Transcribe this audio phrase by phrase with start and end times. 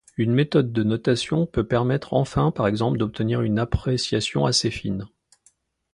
[0.17, 5.07] Une méthode de notation peut permettre enfin par exemple d’obtenir une appréciation assez fine.